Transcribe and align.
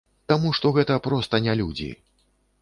Таму 0.31 0.53
што 0.59 0.71
гэта 0.77 0.95
проста 1.09 1.41
не 1.49 1.53
людзі. 1.61 1.91